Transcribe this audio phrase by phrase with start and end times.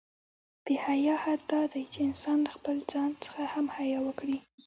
[0.65, 4.37] د حیا حد دا دی، چې انسان له خپله ځان څخه هم حیا وکړي.